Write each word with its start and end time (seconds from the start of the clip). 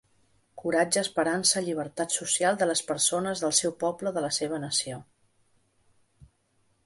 Coratge, 0.59 1.01
esperança, 1.07 1.61
llibertat 1.65 2.15
social, 2.15 2.57
de 2.61 2.67
les 2.69 2.81
persones, 2.87 3.43
del 3.45 3.53
seu 3.57 3.75
poble 3.83 4.13
de 4.15 4.23
la 4.27 4.33
seva 4.39 4.61
nació. 4.63 4.99